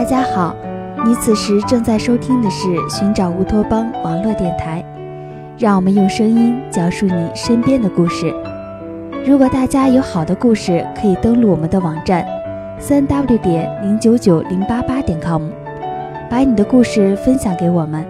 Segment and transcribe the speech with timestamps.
[0.00, 0.56] 大家好，
[1.04, 4.82] 你此时正在收听的是《寻找乌托邦》网络电台，
[5.58, 8.34] 让我们用声音讲述你身边的故事。
[9.26, 12.26] 如果大家有好的故事，可以登录我们的网站，
[12.78, 15.42] 三 w 点零九九零八八点 com，
[16.30, 18.02] 把你的故事分享给我们，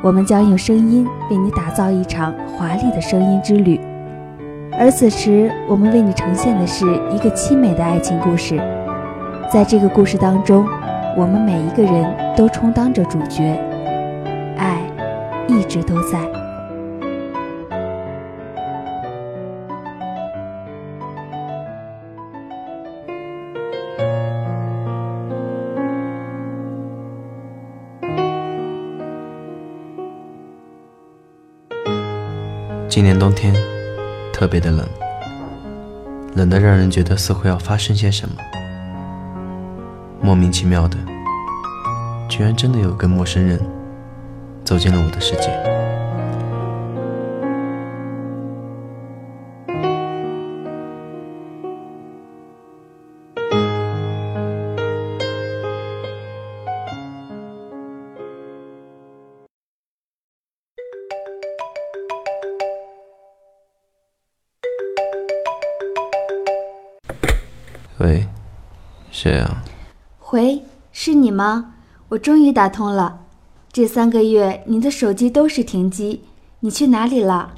[0.00, 3.80] 我们将用声音为你打造一场华丽的声音之旅。
[4.78, 8.62] 而此时，我们为你呈现的是一个凄美的爱情故事，
[9.52, 10.64] 在这个故事当中。
[11.14, 13.42] 我们每一个人都充当着主角，
[14.56, 14.80] 爱
[15.46, 16.18] 一直都在。
[32.88, 33.54] 今年冬天
[34.32, 34.86] 特别的冷，
[36.34, 38.34] 冷的让人觉得似乎要发生些什么。
[40.20, 40.96] 莫名其妙的，
[42.34, 43.60] 居然真的有个陌生人
[44.64, 45.50] 走进了我的世界。
[67.98, 68.26] 喂，
[69.10, 69.62] 谁啊？
[70.30, 71.74] 喂，是你吗？
[72.12, 73.20] 我终于打通了。
[73.72, 76.22] 这三个月你的手机都是停机，
[76.60, 77.54] 你去哪里了？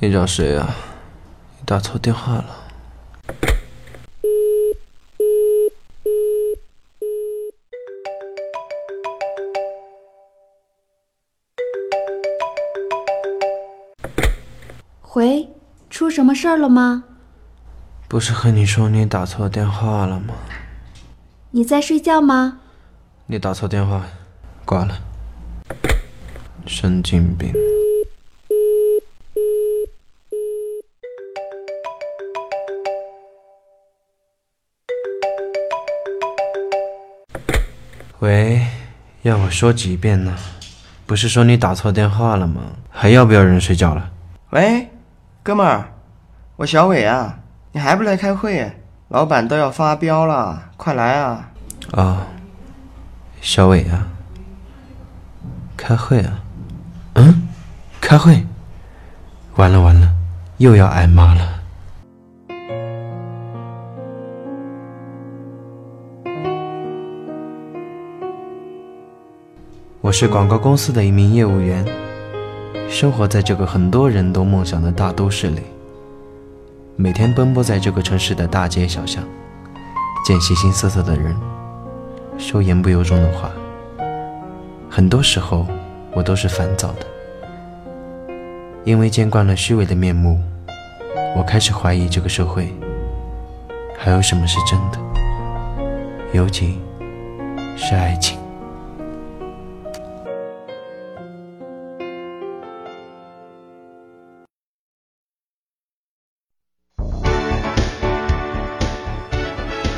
[0.00, 0.74] 你找谁啊？
[1.58, 2.44] 你打错电话了。
[15.14, 15.48] 喂，
[15.88, 17.04] 出什么事儿了吗？
[18.08, 20.34] 不是和你说你打错电话了吗？
[21.52, 22.60] 你在睡觉吗？
[23.28, 24.04] 你打错电话，
[24.64, 24.96] 挂了。
[26.64, 27.52] 神经病。
[38.20, 38.64] 喂，
[39.22, 40.32] 要我说几遍呢？
[41.04, 42.62] 不是说你打错电话了吗？
[42.88, 44.08] 还要不要人睡觉了？
[44.50, 44.88] 喂，
[45.42, 45.92] 哥们儿，
[46.54, 47.40] 我小伟啊，
[47.72, 48.70] 你还不来开会？
[49.08, 51.50] 老板都要发飙了，快来啊！
[51.90, 52.26] 啊，
[53.40, 54.08] 小伟啊，
[55.76, 56.40] 开会啊？
[57.14, 57.48] 嗯，
[58.00, 58.44] 开会？
[59.54, 60.12] 完了完了，
[60.58, 61.52] 又要挨骂了。
[70.00, 71.84] 我是广告公司的一名业务员，
[72.88, 75.62] 生活在这个很多人都梦想的大都市里。
[76.96, 79.22] 每天奔波在这个城市的大街小巷，
[80.24, 81.34] 见形形色色的人，
[82.38, 83.50] 说言不由衷的话。
[84.90, 85.66] 很多时候，
[86.12, 87.06] 我都是烦躁的，
[88.84, 90.40] 因为见惯了虚伪的面目，
[91.36, 92.72] 我开始怀疑这个社会
[93.98, 94.98] 还有什么是真的，
[96.32, 96.80] 尤其
[97.76, 98.38] 是爱情。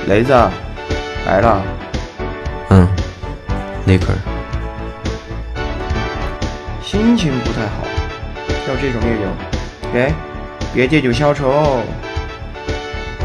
[0.08, 0.32] 雷子，
[1.26, 1.87] 来了。
[3.88, 4.12] 嗯，立刻。
[6.82, 7.86] 心情不太好，
[8.68, 9.26] 要这种烈酒，
[9.92, 10.12] 给，
[10.74, 11.80] 别借酒消愁。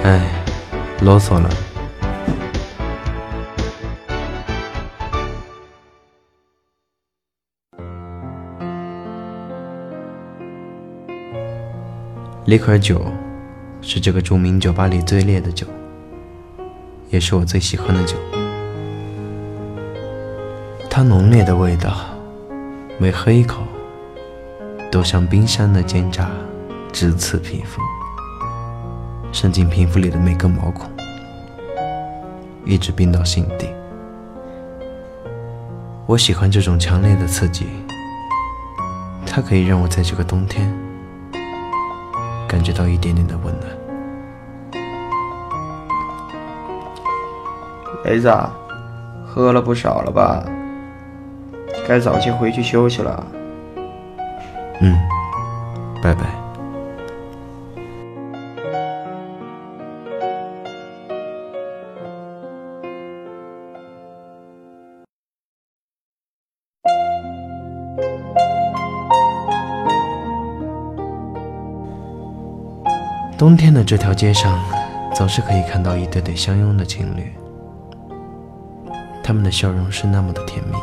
[0.03, 0.22] 哎，
[1.01, 1.50] 啰嗦了。
[12.45, 13.01] 立克酒
[13.81, 15.66] 是这个著名酒吧里最烈的酒。
[17.09, 18.16] 也是我最喜欢的酒，
[20.95, 21.91] 它浓烈的味道，
[22.99, 23.63] 每喝一口，
[24.91, 26.29] 都像冰山的尖扎，
[26.91, 27.81] 直刺皮肤，
[29.31, 30.88] 渗进皮肤里的每个毛孔，
[32.63, 33.68] 一直冰到心底。
[36.06, 37.65] 我喜欢这种强烈的刺激，
[39.25, 40.71] 它可以让我在这个冬天
[42.47, 44.83] 感觉到一点点的温暖。
[48.06, 48.31] 雷子，
[49.25, 50.45] 喝了不少了吧？
[51.88, 53.25] 该早些回去休息了。
[54.81, 54.97] 嗯，
[56.01, 56.21] 拜拜。
[73.38, 74.57] 冬天的这条街上，
[75.13, 77.33] 总是可以看到一对对相拥的情侣。
[79.21, 80.77] 他们的笑容是那么的甜蜜。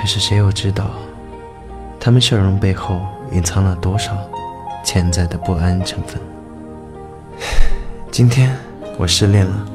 [0.00, 0.86] 可是谁又知道，
[2.00, 3.02] 他们笑容背后
[3.32, 4.16] 隐藏了多少
[4.82, 6.18] 潜在的不安成分？
[8.10, 8.56] 今天
[8.96, 9.66] 我失恋了，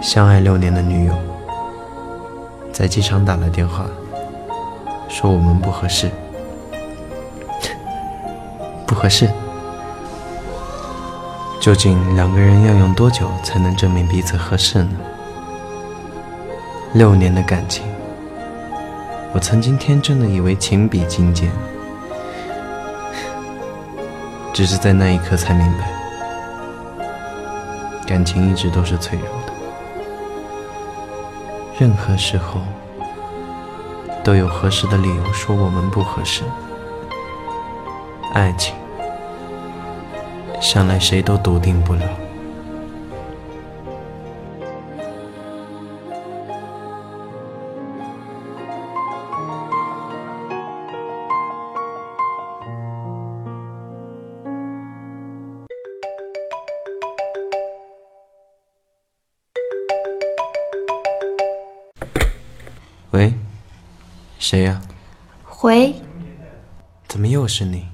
[0.00, 1.14] 相爱六年的女友
[2.72, 3.84] 在机场打来电话，
[5.10, 6.10] 说我们不合适，
[8.86, 9.28] 不合适。
[11.60, 14.96] 究竟两个人要用多久才能证明彼此合适呢？
[16.94, 17.84] 六年的感情，
[19.36, 21.52] 我曾经天真的以为情比金坚，
[24.54, 25.90] 只是在那一刻才明白，
[28.06, 29.52] 感情一直都是脆弱的，
[31.78, 32.62] 任何时候
[34.24, 36.42] 都有合适的理由说我们不合适。
[38.32, 38.74] 爱情。
[40.62, 42.08] 向来谁都笃定不了。
[63.16, 63.32] 喂，
[64.38, 64.82] 谁呀？
[65.42, 65.94] 回。
[67.08, 67.86] 怎么又是你，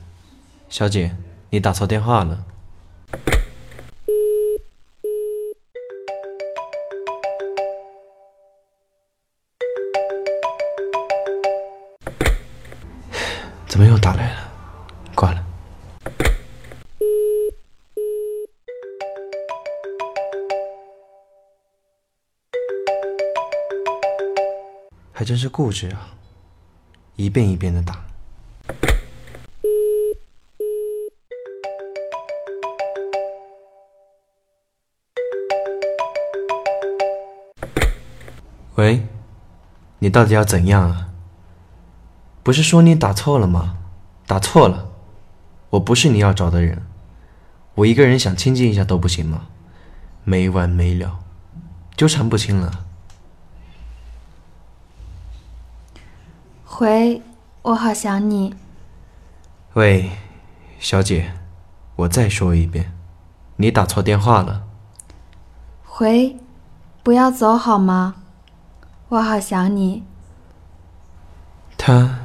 [0.69, 1.15] 小姐？
[1.51, 2.45] 你打错电话了。
[25.23, 26.15] 还真是固执啊，
[27.15, 28.05] 一遍一遍的打。
[38.75, 39.07] 喂，
[40.01, 41.11] 你到底要怎样啊？
[42.43, 43.77] 不是说你打错了吗？
[44.27, 44.91] 打错了，
[45.71, 46.83] 我不是你要找的人，
[47.77, 49.47] 我一个人想亲近一下都不行吗？
[50.25, 51.21] 没完没了，
[51.97, 52.87] 纠缠不清了。
[56.83, 57.23] 回，
[57.63, 58.57] 我好想你。
[59.75, 60.11] 喂，
[60.81, 61.33] 小姐，
[61.95, 62.93] 我再说一遍，
[63.55, 64.65] 你打错电话了。
[65.85, 66.37] 回，
[67.05, 68.17] 不要走好吗？
[69.11, 70.03] 我好想你。
[71.79, 72.19] 他。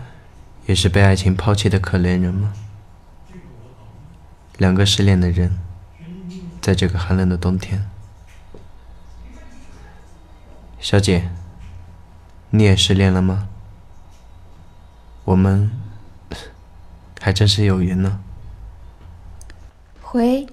[0.65, 2.51] 也是被爱情抛弃的可怜人吗？
[4.57, 5.59] 两个失恋的人，
[6.59, 7.87] 在这个寒冷的冬天。
[10.79, 11.29] 小姐，
[12.49, 13.49] 你也失恋了吗？
[15.27, 15.69] 我们
[17.19, 18.21] 还真是有缘呢。
[20.01, 20.47] 回，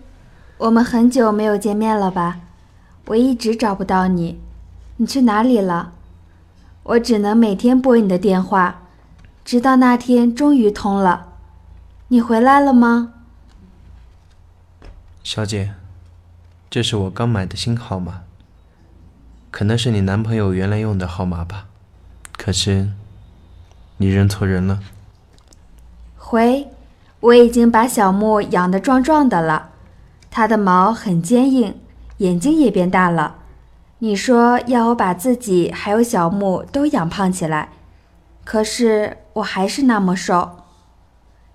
[0.59, 2.41] 我们很久没有见面了吧？
[3.07, 4.41] 我一直找不到你，
[4.97, 5.93] 你去哪里了？
[6.83, 8.81] 我只能每天拨你的电话。
[9.45, 11.29] 直到那天终于通了，
[12.09, 13.13] 你回来了吗，
[15.23, 15.75] 小姐？
[16.69, 18.23] 这是我刚买的新号码，
[19.53, 21.67] 可能是你男朋友原来用的号码吧。
[22.37, 22.89] 可是，
[23.99, 24.81] 你认错人了。
[26.17, 26.69] 回，
[27.21, 29.71] 我已经把小木养得壮壮的了，
[30.31, 31.79] 它的毛很坚硬，
[32.19, 33.37] 眼睛也变大了。
[34.01, 37.71] 你说要我把自己还有小木都养胖起来。
[38.45, 40.51] 可是我还是那么瘦，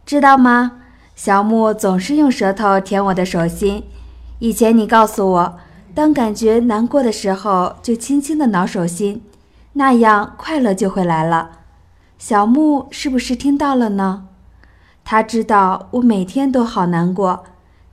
[0.05, 0.71] 知道吗？
[1.15, 3.83] 小木总是用舌头舔我的手心。
[4.39, 5.59] 以前你告诉我，
[5.93, 9.21] 当感觉难过的时候，就轻轻的挠手心，
[9.73, 11.58] 那样快乐就会来了。
[12.19, 14.27] 小木是不是听到了呢？
[15.05, 17.45] 他知道我每天都好难过，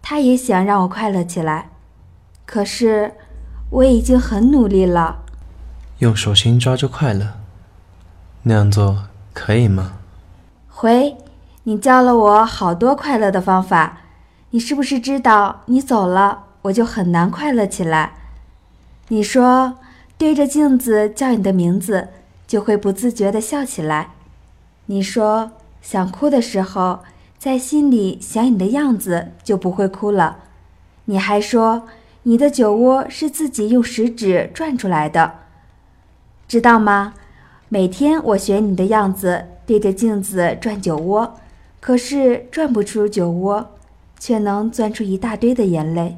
[0.02, 1.70] 他也想让我快乐起来。
[2.44, 3.14] 可是
[3.70, 5.20] 我已经很努力了。
[6.00, 7.34] 用手心抓住快乐。
[8.42, 9.92] 那样做可以吗？
[10.68, 11.16] 回，
[11.62, 14.00] 你教了我好多快乐的方法，
[14.50, 18.14] 你是不是知道你走了我就很难快乐起来？
[19.08, 19.78] 你说
[20.18, 22.08] 对着镜子叫你的名字
[22.46, 24.10] 就会不自觉地笑起来，
[24.86, 25.52] 你说
[25.82, 27.00] 想哭的时候
[27.38, 30.38] 在心里想你的样子就不会哭了，
[31.04, 31.82] 你还说
[32.22, 35.34] 你的酒窝是自己用食指转出来的，
[36.48, 37.14] 知道吗？
[37.68, 41.34] 每天我学你的样子，对着镜子转酒窝，
[41.80, 43.70] 可是转不出酒窝，
[44.18, 46.16] 却能钻出一大堆的眼泪。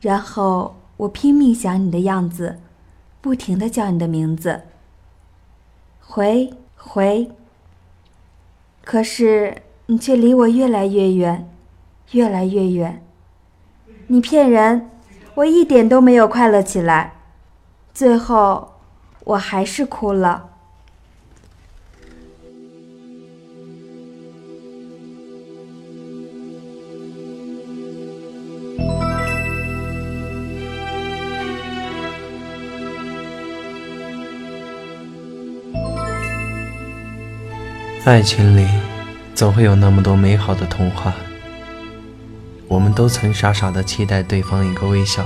[0.00, 2.58] 然后我拼命想你的样子，
[3.20, 4.62] 不停的叫你的名字，
[6.00, 7.30] 回回。
[8.84, 11.50] 可是你却离我越来越远，
[12.12, 13.02] 越来越远。
[14.08, 14.90] 你骗人，
[15.36, 17.14] 我一点都没有快乐起来。
[17.94, 18.74] 最后，
[19.24, 20.50] 我还是哭了。
[38.06, 38.68] 爱情里，
[39.34, 41.14] 总会有那么多美好的童话。
[42.68, 45.24] 我们都曾傻傻的期待对方一个微笑，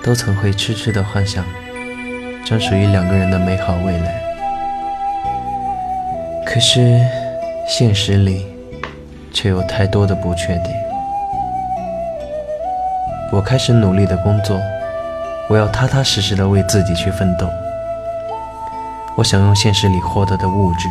[0.00, 1.44] 都曾会痴痴的幻想，
[2.44, 4.22] 将属于两个人的美好未来。
[6.46, 7.00] 可是，
[7.66, 8.46] 现实里，
[9.32, 10.72] 却有太多的不确定。
[13.32, 14.60] 我开始努力的工作，
[15.48, 17.48] 我要踏踏实实的为自己去奋斗。
[19.22, 20.88] 我想用现实里获得的物质，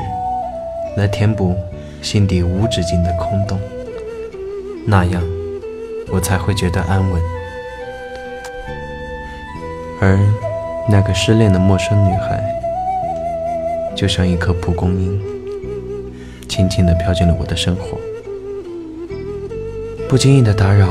[0.96, 1.54] 来填补
[2.02, 3.60] 心底无止境的空洞，
[4.86, 5.22] 那样
[6.10, 7.22] 我才会觉得安稳。
[10.00, 10.18] 而
[10.88, 12.42] 那个失恋的陌生女孩，
[13.94, 15.22] 就像一颗蒲公英，
[16.48, 17.98] 轻轻地飘进了我的生活，
[20.08, 20.88] 不经意的打扰，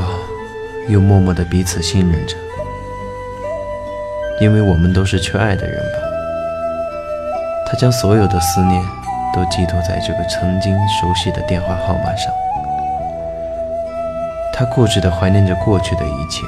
[0.87, 2.35] 又默默的彼此信任着，
[4.39, 6.10] 因为我们都是缺爱的人吧。
[7.71, 8.83] 他将所有的思念
[9.33, 12.29] 都寄托在这个曾经熟悉的电话号码上，
[14.51, 16.45] 他固执地怀念着过去的一切。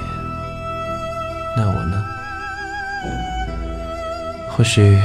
[1.56, 2.03] 那我呢？
[4.50, 5.01] 或许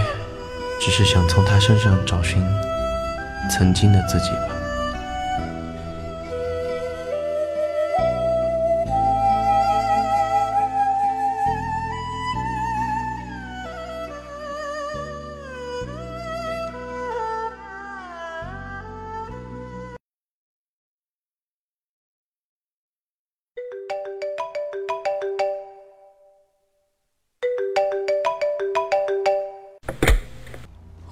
[0.80, 2.44] 只是想从他身上找寻
[3.48, 4.32] 曾经的自己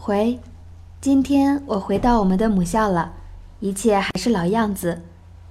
[0.06, 0.38] 回，
[1.00, 3.14] 今天我回到我们的母校了，
[3.58, 5.02] 一切还是老样子。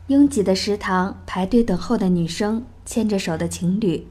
[0.07, 4.07] 拥挤的食堂，排队等候的女生，牵着手的情侣。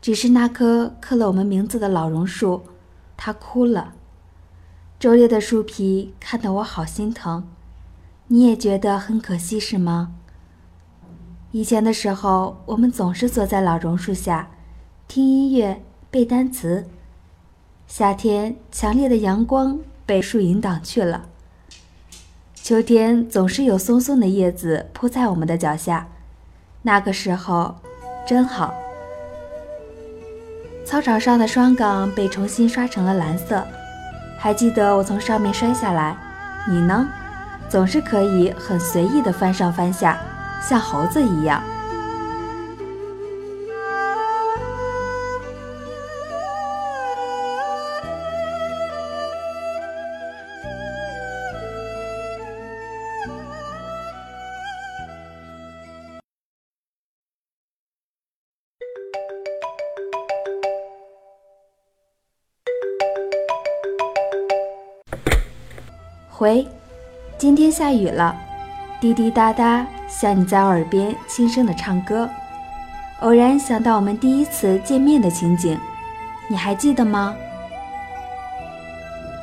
[0.00, 2.62] 只是那棵刻了我们名字的老榕树，
[3.16, 3.94] 它枯了。
[5.00, 7.48] 皱裂的树皮看得我好心疼。
[8.28, 10.14] 你也觉得很可惜是吗？
[11.50, 14.50] 以前的时候，我们总是坐在老榕树下，
[15.08, 16.86] 听音乐，背单词。
[17.88, 21.26] 夏天，强烈的阳光被树影挡去了。
[22.54, 26.08] 秋天总是有松松的叶子铺在我们的脚下，
[26.82, 27.76] 那个时候
[28.26, 28.74] 真好。
[30.84, 33.64] 操场上的双杠被重新刷成了蓝色，
[34.36, 36.16] 还记得我从上面摔下来，
[36.68, 37.08] 你呢？
[37.68, 40.18] 总是可以很随意的翻上翻下，
[40.60, 41.62] 像猴子一样。
[66.38, 66.68] 回，
[67.38, 68.36] 今天下雨了，
[69.00, 72.28] 滴滴答答，像你在耳边轻声的唱歌。
[73.20, 75.80] 偶然想到我们第一次见面的情景，
[76.46, 77.34] 你还记得吗？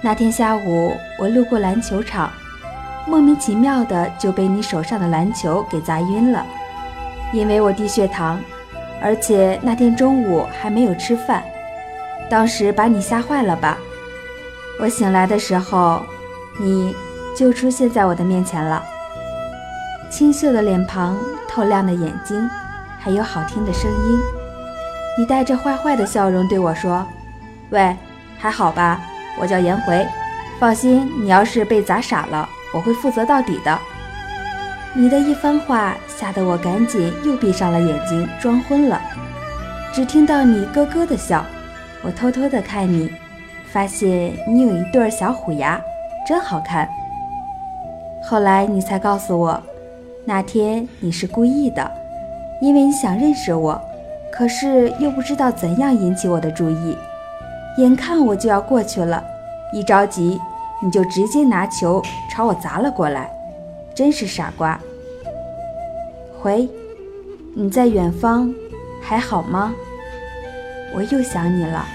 [0.04, 2.32] 那天下午，我路过篮球场，
[3.08, 6.46] 莫名其妙的就被你手上的篮球给砸晕了。
[7.34, 8.40] 因为我低血糖，
[9.02, 11.44] 而且那天中午还没有吃饭，
[12.30, 13.80] 当时把你吓坏了吧？
[14.80, 16.04] 我醒来的时候。
[16.60, 16.96] 你
[17.36, 18.84] 就出现在我的面前了，
[20.10, 21.18] 清秀的脸庞，
[21.48, 22.50] 透亮的眼睛，
[23.00, 24.20] 还有好听的声音。
[25.18, 27.06] 你带着坏坏的笑容对我说
[27.72, 27.96] ：“喂，
[28.38, 29.02] 还好吧？
[29.40, 30.06] 我叫颜回，
[30.60, 33.80] 放心，你要是被砸傻了，我会负责到底的。”
[34.96, 39.02] 你的一番话吓得我赶紧又闭上了眼睛，装昏了，
[39.92, 41.44] 只听到你咯咯的笑。
[42.04, 43.12] 我偷偷的看你，
[43.72, 45.82] 发现你有一对小虎牙。
[46.26, 46.88] 真好看。
[48.24, 49.62] 后来你才告诉我，
[50.26, 51.92] 那天你是故意的，
[52.62, 53.80] 因为你想认识我，
[54.32, 56.98] 可是又不知道怎样引起我的注意。
[57.78, 59.24] 眼看我就要过去了，
[59.74, 60.40] 一着急
[60.82, 62.02] 你就直接拿球
[62.32, 63.30] 朝我砸了过来，
[63.94, 64.80] 真是傻瓜。
[66.40, 66.70] 回，
[67.56, 68.54] 你在远方，
[69.02, 69.74] 还好吗？
[70.96, 71.86] 我又想你了。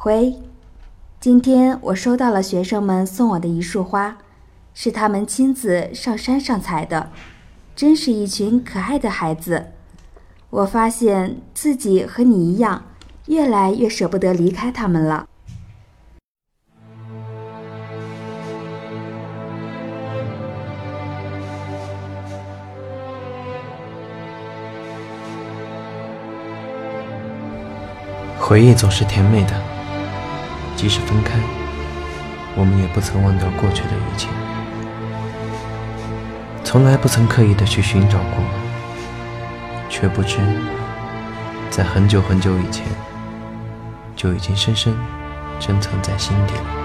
[0.00, 0.36] 回，
[1.18, 4.16] 今天我收到了学生们送我的一束花，
[4.72, 7.10] 是他们亲自上山上采的，
[7.74, 9.72] 真是一群可爱的孩子。
[10.50, 12.84] 我发现自己和你一样，
[13.26, 15.26] 越来越舍不得离开他们了。
[28.38, 29.60] 回忆总是甜美的，
[30.78, 31.36] 即使分开，
[32.54, 34.28] 我们也不曾忘掉过去的一切，
[36.62, 38.38] 从来不曾刻意的去寻找过，
[39.88, 40.38] 却不知
[41.68, 42.86] 在很久很久以前，
[44.14, 44.94] 就已经深深
[45.58, 46.77] 珍藏在心底了。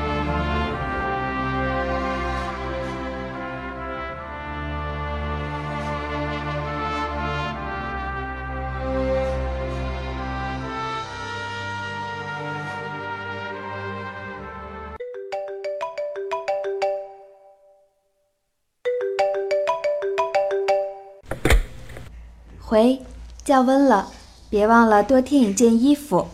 [22.74, 23.00] 回，
[23.46, 24.08] 降温了，
[24.50, 26.28] 别忘了多添一件衣服。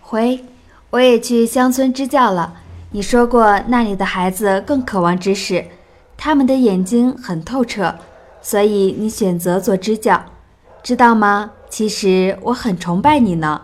[0.00, 0.42] 回，
[0.88, 2.54] 我也去乡村支教了。
[2.92, 5.66] 你说过那里的孩子更渴望知识，
[6.16, 7.94] 他们的眼睛很透彻，
[8.40, 10.24] 所以你选择做支教，
[10.82, 11.50] 知道吗？
[11.68, 13.60] 其实我很崇拜你呢。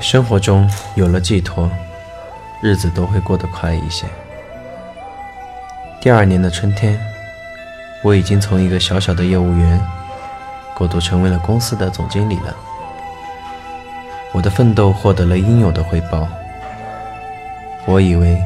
[0.00, 1.70] 生活中有了寄托，
[2.62, 4.06] 日子都会过得快一些。
[6.00, 6.98] 第二年的春天，
[8.02, 9.80] 我已经从一个小小的业务员
[10.74, 12.54] 过渡成为了公司的总经理了。
[14.32, 16.28] 我的奋斗获得了应有的回报，
[17.86, 18.40] 我以为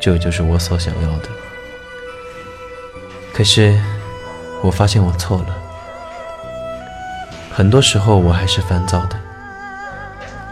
[0.00, 1.28] 这就是我所想要的。
[3.32, 3.78] 可是，
[4.62, 5.56] 我发现我错了。
[7.52, 9.17] 很多时候，我还是烦躁的。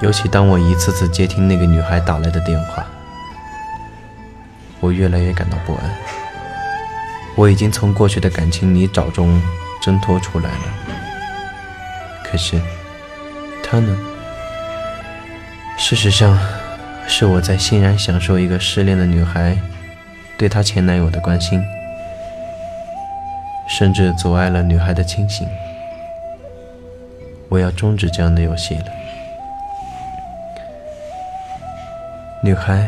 [0.01, 2.85] 尤其当我一次次接听那个女孩打来的电话，
[4.81, 5.91] 我越来越感到不安。
[7.35, 9.41] 我已经从过去的感情泥沼中
[9.83, 10.65] 挣脱出来了，
[12.25, 12.61] 可是
[13.63, 13.97] 她呢？
[15.79, 16.39] 事实上，
[17.07, 19.57] 是我在欣然享受一个失恋的女孩
[20.39, 21.63] 对她前男友的关心，
[23.69, 25.47] 甚至阻碍了女孩的清醒。
[27.49, 28.96] 我要终止这样的游戏了。
[32.43, 32.87] 女孩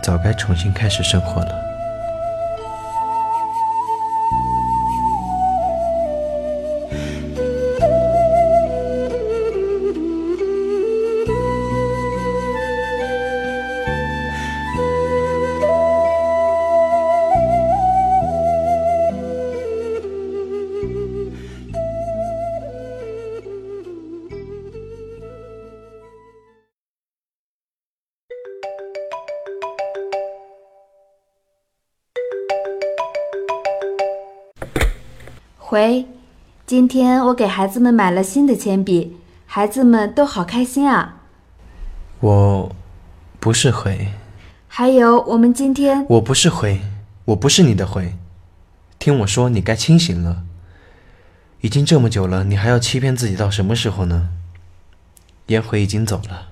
[0.00, 1.75] 早该重新开始生活了。
[35.68, 36.06] 回，
[36.64, 41.22] 今天我给孩子们买了新的铅笔，孩子们都好开心啊。
[42.20, 42.76] 我，
[43.40, 44.12] 不是回。
[44.68, 46.82] 还有，我们今天我不是回，
[47.24, 48.14] 我不是你的回。
[49.00, 50.44] 听我说，你该清醒了。
[51.62, 54.28] 已经这么久了，你还要欺骗自己到什么时候呢？
[55.46, 56.50] 颜回已经走了，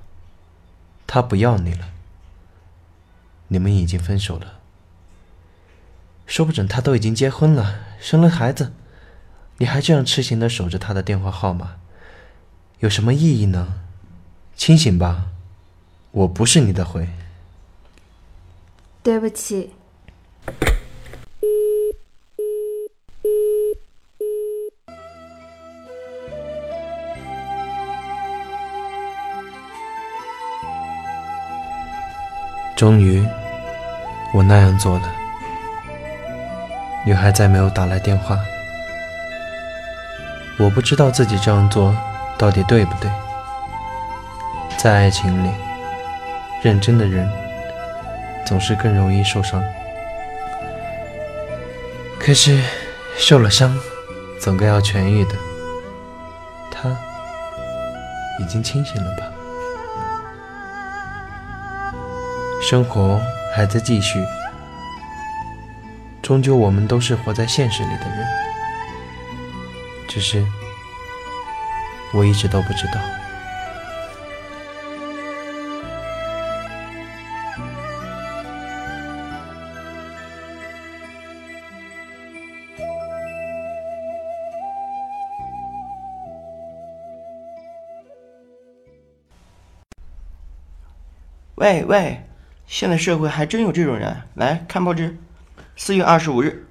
[1.06, 1.86] 他不要你了。
[3.46, 4.54] 你们已经分手了，
[6.26, 8.72] 说不准他都已经结婚了，生了孩子。
[9.64, 11.76] 你还这样痴情的守着他的电话号码，
[12.80, 13.80] 有什么意义呢？
[14.54, 15.28] 清醒吧，
[16.10, 17.08] 我不是你的回。
[19.02, 19.70] 对不起。
[32.76, 33.26] 终于，
[34.34, 35.10] 我那样做了。
[37.06, 38.38] 女孩再没有打来电话。
[40.58, 41.94] 我不知道自己这样做
[42.38, 43.10] 到底对不对。
[44.78, 45.50] 在爱情里，
[46.62, 47.28] 认真的人
[48.46, 49.62] 总是更容易受伤。
[52.20, 52.62] 可是，
[53.16, 53.76] 受了伤，
[54.40, 55.34] 总该要痊愈的。
[56.70, 56.88] 他
[58.40, 59.24] 已经清醒了吧？
[62.62, 63.20] 生活
[63.54, 64.24] 还在继续，
[66.22, 68.43] 终究我们都是活在现实里的人。
[70.14, 70.46] 只是
[72.12, 73.00] 我一直都不知道。
[91.56, 92.22] 喂喂
[92.66, 95.16] 现在社会还真有这种人来看报纸。
[95.74, 96.64] 四月二十五日。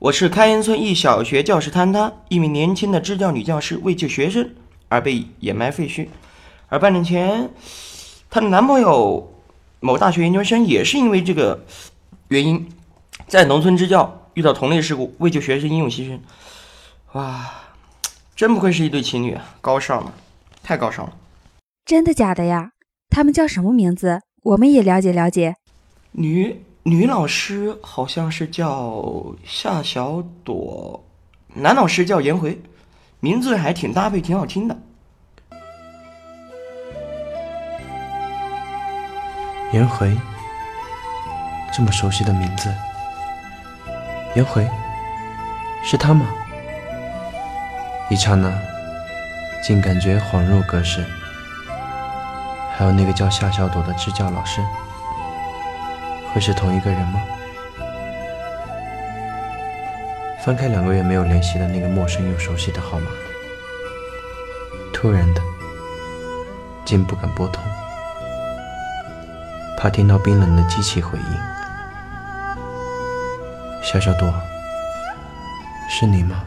[0.00, 4.48] 我是开恩村一小学教师坍塌，一名年轻的支教女教师为救学生
[4.86, 6.06] 而被掩埋废墟。
[6.68, 7.50] 而半年前，
[8.30, 9.42] 她的男朋友
[9.80, 11.64] 某大学研究生也是因为这个
[12.28, 12.68] 原因，
[13.26, 16.20] 在农村支教遇到同类事故，为救学生英勇牺牲。
[17.14, 17.50] 哇，
[18.36, 20.14] 真不愧是一对情侣啊，高尚了，
[20.62, 21.12] 太高尚了。
[21.84, 22.70] 真的假的呀？
[23.10, 24.20] 他们叫什么名字？
[24.44, 25.56] 我们也了解了解。
[26.12, 29.04] 女女老师好像是叫
[29.44, 31.04] 夏小朵，
[31.54, 32.58] 男老师叫颜回，
[33.20, 34.74] 名字还挺搭配，挺好听的。
[39.70, 40.16] 颜回，
[41.70, 42.72] 这么熟悉的名字。
[44.34, 44.66] 颜回，
[45.84, 46.24] 是他吗？
[48.08, 48.50] 一刹那，
[49.62, 51.04] 竟感觉恍若隔世。
[52.74, 54.62] 还有那个叫夏小朵的支教老师，
[56.38, 57.20] 会是同一个人吗？
[60.44, 63.06] 翻开两个月没有联系的那个陌生又熟悉的号码，
[64.94, 65.40] 突然的，
[66.84, 67.60] 竟不敢拨通，
[69.76, 71.40] 怕听到冰冷的机器回应。
[73.82, 74.32] 小小朵，
[75.90, 76.44] 是你吗？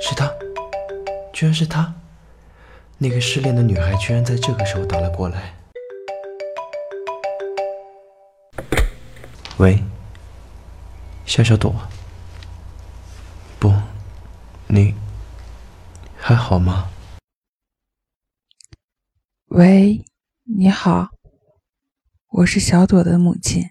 [0.00, 0.32] 是他，
[1.32, 1.92] 居然是他！
[2.98, 5.54] 那个失恋的女孩居然在这个时候打了过来。
[9.58, 9.82] 喂，
[11.26, 11.74] 夏小朵，
[13.58, 13.72] 不，
[14.68, 14.94] 你
[16.16, 16.90] 还好吗？
[19.46, 20.04] 喂，
[20.44, 21.08] 你好，
[22.28, 23.70] 我是小朵的母亲。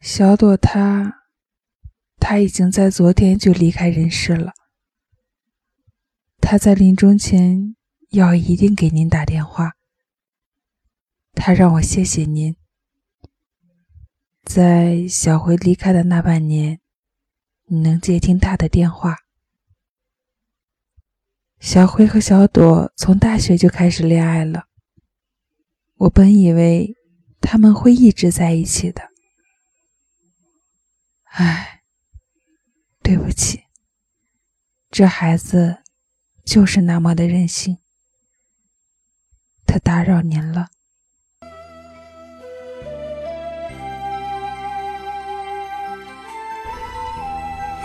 [0.00, 1.21] 小朵她。
[2.24, 4.52] 他已经在昨天就离开人世了。
[6.40, 7.74] 他在临终前
[8.10, 9.72] 要一定给您打电话。
[11.32, 12.54] 他让我谢谢您，
[14.44, 16.78] 在小辉离开的那半年，
[17.64, 19.16] 你能接听他的电话。
[21.58, 24.66] 小辉和小朵从大学就开始恋爱了。
[25.96, 26.94] 我本以为
[27.40, 29.10] 他们会一直在一起的。
[31.24, 31.80] 唉。
[33.12, 33.64] 对不起，
[34.90, 35.82] 这孩子
[36.46, 37.76] 就是那么的任性。
[39.66, 40.68] 他打扰您了。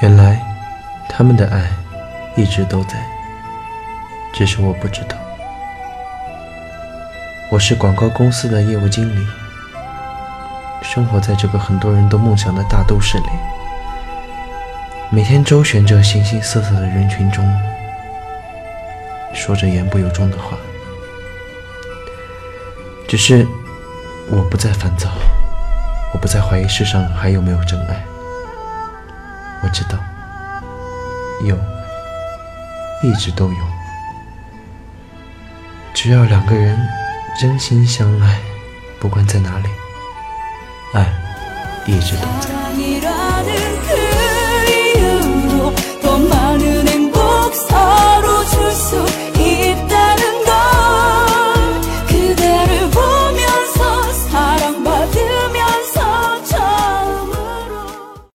[0.01, 0.41] 原来
[1.09, 1.69] 他们的爱
[2.37, 3.05] 一直都在，
[4.33, 5.17] 只是我不知道。
[7.51, 9.27] 我是广告公司的业务经理，
[10.81, 13.27] 生活在这个很多人都梦想的大都市里。
[15.09, 17.45] 每天周旋着形形色色的人群中，
[19.33, 20.57] 说着言不由衷的话。
[23.07, 23.47] 只是
[24.29, 25.09] 我不再烦躁，
[26.13, 28.03] 我不再怀疑世上还有没有真爱。
[29.63, 29.97] 我知道，
[31.45, 31.57] 有，
[33.01, 33.59] 一直都有。
[35.93, 36.77] 只要两个人
[37.39, 38.39] 真心相爱，
[38.99, 39.69] 不管在哪里，
[40.93, 41.07] 爱
[41.85, 42.56] 一直都在。